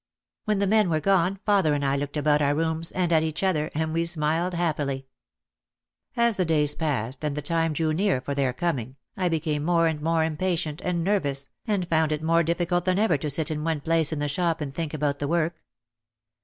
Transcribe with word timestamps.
When 0.45 0.57
the 0.57 0.65
men 0.65 0.89
were 0.89 0.99
gone 0.99 1.37
father 1.45 1.75
and 1.75 1.85
I 1.85 1.95
looked 1.95 2.17
about 2.17 2.41
our 2.41 2.55
rooms 2.55 2.91
and 2.91 3.13
at 3.13 3.21
each 3.21 3.43
other, 3.43 3.69
and 3.75 3.93
we 3.93 4.03
smiled 4.07 4.55
happily. 4.55 5.05
As 6.17 6.37
the 6.37 6.43
days 6.43 6.73
passed 6.73 7.23
and 7.23 7.37
the 7.37 7.41
time 7.43 7.73
drew 7.73 7.93
near 7.93 8.19
for 8.19 8.33
their 8.33 8.51
coming, 8.51 8.95
I 9.15 9.29
became 9.29 9.63
more 9.63 9.85
and 9.85 10.01
more 10.01 10.23
impatient 10.23 10.81
and 10.81 11.03
nervous 11.03 11.49
and 11.67 11.87
found 11.87 12.11
it 12.11 12.23
more 12.23 12.41
difficult 12.41 12.85
than 12.85 12.97
ever 12.97 13.19
to 13.19 13.29
sit 13.29 13.51
in 13.51 13.63
one 13.63 13.79
place 13.81 14.11
in 14.11 14.17
the 14.17 14.27
shop 14.27 14.59
and 14.59 14.73
think 14.73 14.95
about 14.95 15.19
the 15.19 15.27
work. 15.27 15.61